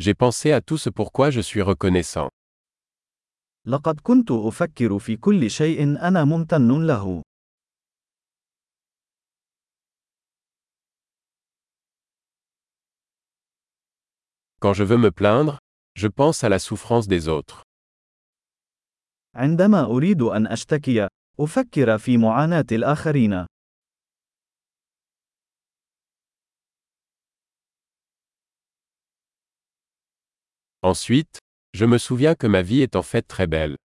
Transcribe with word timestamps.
J'ai 0.00 0.14
pensé 0.14 0.52
à 0.52 0.60
tout 0.60 0.78
ce 0.78 0.90
pourquoi 0.90 1.30
je 1.30 1.40
suis 1.40 1.60
reconnaissant. 1.62 2.28
لقد 3.66 4.00
كنت 4.00 4.30
أفكر 4.30 4.98
في 4.98 5.16
كل 5.16 5.50
شيء 5.50 5.82
أنا 5.82 6.24
ممتن 6.24 6.86
له. 6.86 7.22
Quand 14.60 14.72
je 14.74 14.84
veux 14.84 14.96
me 14.96 15.10
plaindre, 15.10 15.58
je 15.94 16.08
pense 16.08 16.44
à 16.44 16.48
la 16.48 16.58
souffrance 16.58 17.08
des 17.08 17.28
autres. 17.28 17.62
عندما 19.34 19.84
أريد 19.84 20.22
أن 20.22 20.46
أشتكي، 20.46 21.08
أفكر 21.40 21.98
في 21.98 22.16
معاناة 22.16 22.66
الآخرين. 22.72 23.46
Ensuite, 30.87 31.39
je 31.73 31.85
me 31.85 31.97
souviens 31.97 32.35
que 32.35 32.47
ma 32.47 32.61
vie 32.61 32.81
est 32.81 32.95
en 32.95 33.03
fait 33.03 33.21
très 33.21 33.47
belle. 33.47 33.75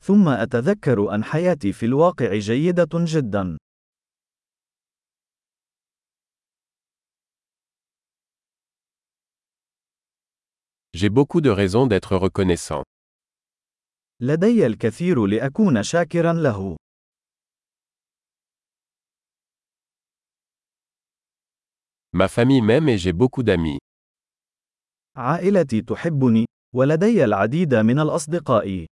ثم 0.00 0.28
أتذكر 0.28 1.14
أن 1.14 1.24
حياتي 1.24 1.72
في 1.72 1.86
الواقع 1.86 2.34
جيدة 2.38 2.88
جدا. 2.94 3.56
J'ai 10.96 11.08
beaucoup 11.10 11.40
de 11.40 11.50
raisons 11.50 11.86
d'être 11.86 12.16
reconnaissant. 12.16 12.82
لدي 14.20 14.66
الكثير 14.66 15.26
لأكون 15.26 15.82
شاكرا 15.82 16.32
له. 16.32 16.76
Ma 22.12 22.28
famille 22.28 22.62
m'aime 22.62 22.88
et 22.88 22.96
j'ai 22.98 23.12
beaucoup 23.12 23.42
d'amis. 23.42 23.78
عائلتي 25.19 25.81
تحبني، 25.81 26.45
ولدي 26.75 27.23
العديد 27.25 27.75
من 27.75 27.99
الأصدقاء. 27.99 28.85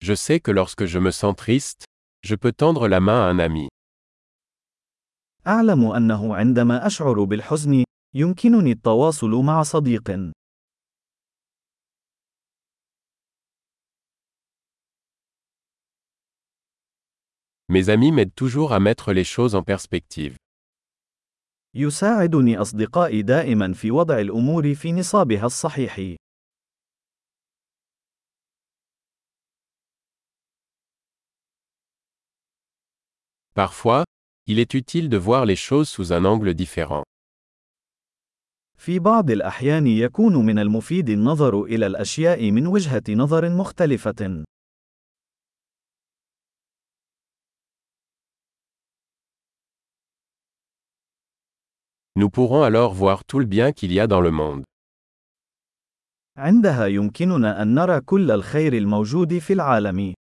Je 0.00 0.14
sais 0.14 0.40
que 0.40 0.50
lorsque 0.50 0.86
je 0.86 0.98
me 0.98 1.10
sens 1.10 1.36
triste, 1.36 1.84
je 2.22 2.34
peux 2.34 2.52
tendre 2.52 2.88
la 2.88 3.00
main 3.00 3.20
à 3.20 3.30
un 3.30 3.38
ami. 3.38 3.68
أعلم 5.46 5.84
أنه 5.84 6.36
عندما 6.36 6.86
أشعر 6.86 7.24
بالحزن، 7.24 7.84
يمكنني 8.14 8.72
التواصل 8.72 9.30
مع 9.30 9.62
صديق. 9.62 10.32
Mes 17.70 17.90
amis 17.90 18.12
m'aident 18.12 18.34
toujours 18.34 18.72
à 18.72 18.80
mettre 18.80 19.12
les 19.12 19.24
choses 19.24 19.54
en 19.54 19.62
perspective. 19.62 20.36
يساعدني 21.74 22.58
أصدقائي 22.60 23.22
دائما 23.22 23.72
في 23.72 23.90
وضع 23.90 24.18
الأمور 24.18 24.74
في 24.74 24.92
نصابها 24.92 25.46
الصحيح. 25.46 26.16
Parfois, 33.54 34.04
il 34.46 34.58
est 34.60 34.72
utile 34.74 35.08
de 35.08 35.16
voir 35.18 35.44
les 35.44 35.56
choses 35.56 35.88
sous 35.88 36.12
un 36.12 36.24
angle 36.24 36.54
différent. 36.54 37.02
في 38.76 38.98
بعض 38.98 39.30
الأحيان 39.30 39.86
يكون 39.86 40.36
من 40.46 40.58
المفيد 40.58 41.08
النظر 41.08 41.62
إلى 41.64 41.86
الأشياء 41.86 42.50
من 42.50 42.66
وجهة 42.66 43.02
نظر 43.08 43.50
مختلفة. 43.50 44.44
Nous 52.17 52.29
pourrons 52.29 52.63
alors 52.63 52.93
voir 52.93 53.25
tout 53.25 53.39
le 53.39 53.45
bien 53.45 53.71
qu'il 53.71 53.91
y 53.91 53.99
a 53.99 54.07
dans 54.07 54.21
le 54.21 54.31
monde. 54.31 54.63
عندها 56.37 56.87
يمكننا 56.87 57.61
أن 57.61 57.75
نرى 57.75 58.01
كل 58.01 58.31
الخير 58.31 58.73
الموجود 58.73 59.37
في 59.37 59.53
العالم. 59.53 60.13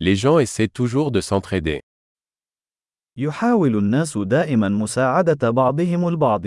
Les 0.00 0.16
gens 0.16 0.38
essaient 0.40 0.68
toujours 0.68 1.12
de 1.12 1.20
s'entraider. 1.20 1.80
يحاول 3.16 3.76
الناس 3.76 4.18
دائما 4.18 4.68
مساعدة 4.68 5.50
بعضهم 5.50 6.08
البعض. 6.08 6.46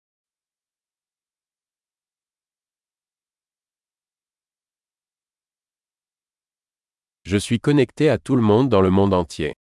Je 7.31 7.37
suis 7.37 7.61
connecté 7.61 8.09
à 8.09 8.17
tout 8.17 8.35
le 8.35 8.41
monde 8.41 8.67
dans 8.67 8.81
le 8.81 8.89
monde 8.89 9.13
entier. 9.13 9.53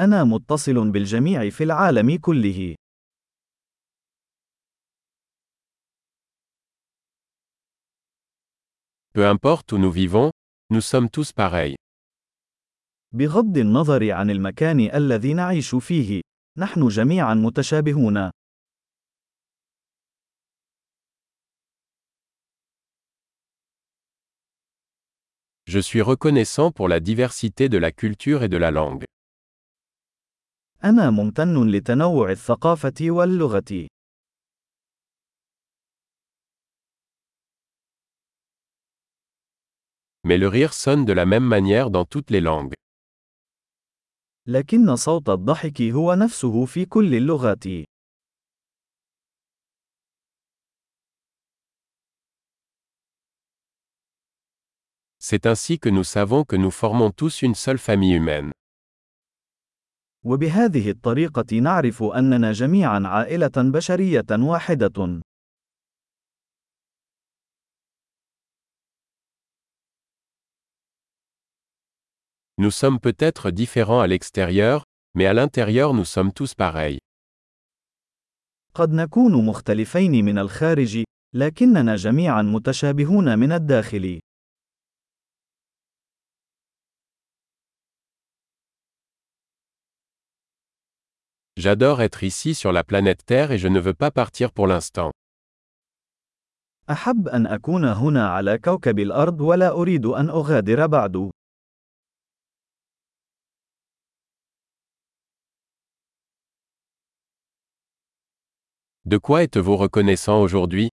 أنا 0.00 0.24
متصل 0.24 0.90
بالجميع 0.90 1.50
في 1.50 1.64
العالم 1.64 2.16
كله. 2.18 2.74
Peu 9.12 9.26
importe 9.26 9.72
où 9.72 9.78
nous 9.78 9.92
vivons, 9.92 10.30
nous 10.72 10.80
sommes 10.80 11.08
tous 11.08 11.32
pareils. 11.32 11.76
بغض 13.12 13.58
النظر 13.58 14.10
عن 14.12 14.30
المكان 14.30 14.80
الذي 14.80 15.34
نعيش 15.34 15.74
فيه، 15.74 16.20
نحن 16.58 16.88
جميعا 16.88 17.34
متشابهون. 17.34 18.30
Je 25.73 25.79
suis 25.79 26.01
reconnaissant 26.01 26.71
pour 26.71 26.87
la 26.87 26.99
diversité 26.99 27.69
de 27.69 27.77
la 27.77 27.91
culture 27.91 28.43
et 28.43 28.49
de 28.49 28.57
la 28.57 28.71
langue. 28.71 29.03
أنا 30.83 31.09
ممتن 31.09 31.67
لتنوع 31.71 32.31
الثقافة 32.31 32.93
واللغة. 33.01 33.87
Mais 40.23 40.37
le 40.37 40.47
rire 40.47 40.73
sonne 40.73 41.05
de 41.05 41.13
la 41.13 41.25
même 41.25 41.45
manière 41.45 41.89
dans 41.89 42.05
toutes 42.05 42.29
les 42.31 42.41
langues. 42.41 42.73
لكن 44.47 44.95
صوت 44.95 45.29
الضحك 45.29 45.81
هو 45.81 46.13
نفسه 46.13 46.65
في 46.65 46.85
كل 46.85 47.15
اللغات. 47.15 47.63
C'est 55.26 55.46
ainsi 55.46 55.78
que 55.78 55.88
nous 55.88 56.04
savons 56.04 56.44
que 56.44 56.54
nous 56.54 56.70
formons 56.70 57.10
tous 57.10 57.40
une 57.40 57.54
seule 57.54 57.78
famille 57.78 58.12
humaine. 58.14 58.52
وبهذه 60.24 60.90
الطريقة 60.90 61.58
نعرف 61.60 62.02
أننا 62.02 62.52
جميعا 62.52 63.02
عائلة 63.06 63.52
بشرية 63.56 64.26
واحدة. 64.30 65.20
Nous 72.58 72.70
sommes 72.70 73.00
peut-être 73.00 73.50
différents 73.50 74.00
à 74.00 74.06
l'extérieur, 74.06 74.84
mais 75.14 75.24
à 75.24 75.32
l'intérieur 75.32 75.94
nous 75.94 76.04
sommes 76.04 76.32
tous 76.32 76.54
pareils. 76.54 76.98
قد 78.74 78.90
نكون 78.90 79.46
مختلفين 79.46 80.24
من 80.24 80.38
الخارج، 80.38 81.04
لكننا 81.34 81.96
جميعا 81.96 82.42
متشابهون 82.42 83.38
من 83.38 83.52
الداخل. 83.52 84.20
J'adore 91.63 92.01
être 92.01 92.23
ici 92.23 92.55
sur 92.55 92.71
la 92.71 92.83
planète 92.83 93.25
Terre 93.25 93.51
et 93.51 93.57
je 93.57 93.67
ne 93.67 93.79
veux 93.79 93.93
pas 93.93 94.11
partir 94.11 94.51
pour 94.51 94.67
l'instant. 94.67 95.11
أحب 96.89 97.27
أن 97.27 97.47
أكون 97.47 97.85
هنا 97.85 98.29
على 98.29 98.57
كوكب 98.57 98.99
الأرض 98.99 99.41
ولا 99.41 99.69
أريد 99.71 100.05
أن 100.05 100.29
أغادر 100.29 100.87
بعد. 100.87 101.31
De 109.05 109.17
quoi 109.17 109.43
êtes-vous 109.43 109.75
reconnaissant 109.77 110.41
aujourd'hui 110.41 110.89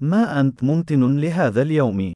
ما 0.00 0.40
أنت 0.40 0.64
ممتن 0.64 1.20
لهذا 1.20 1.62
اليوم؟ 1.62 2.12